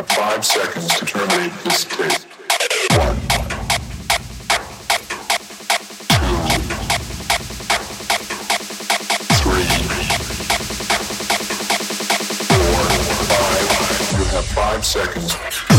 have 0.00 0.08
five 0.08 0.44
seconds 0.46 0.98
to 0.98 1.04
terminate 1.04 1.52
this 1.62 1.84
tape. 1.84 2.12
One. 2.96 3.16
Two. 6.08 6.40
Three. 9.42 9.68
Four. 12.48 12.80
Five. 13.28 14.18
You 14.18 14.24
have 14.24 14.46
five 14.46 14.86
seconds. 14.86 15.69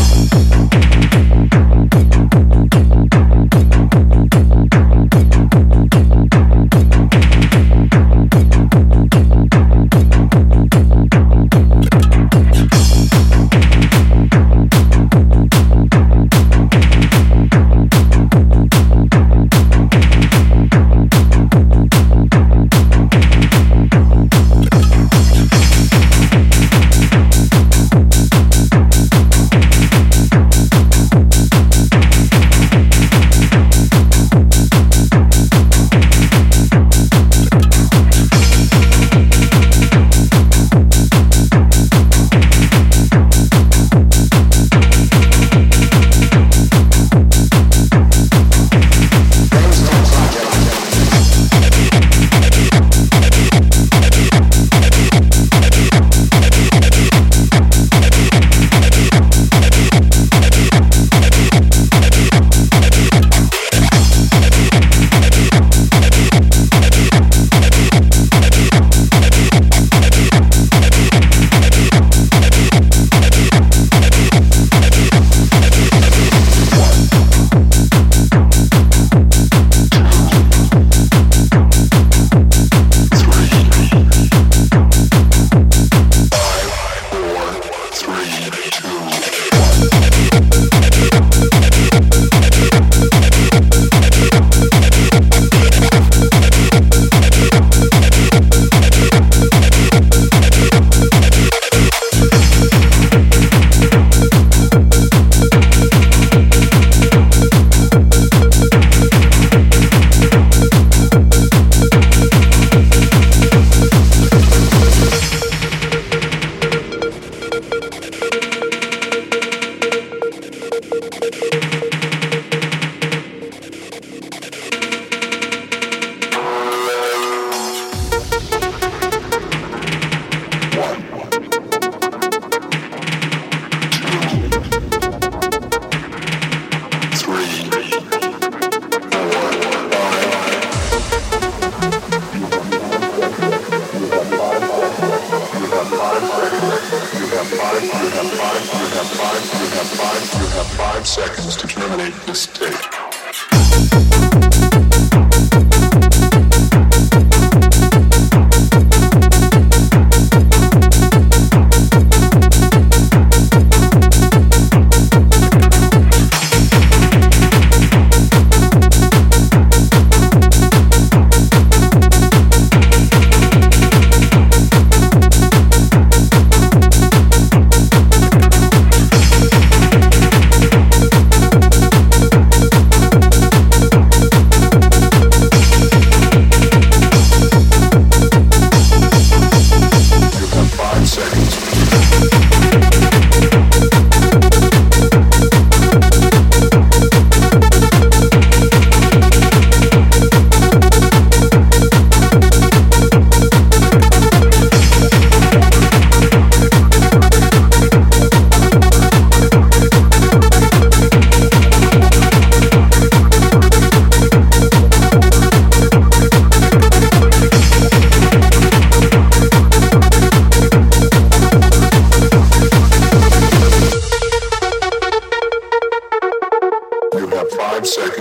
Seconds 151.00 151.56
to 151.56 151.66
terminate 151.66 152.14
this 152.26 152.46
tape. 152.46 153.01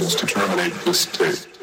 Seconds 0.09 0.15
to 0.15 0.25
terminate 0.25 0.73
this 0.85 1.05
tape. 1.05 1.60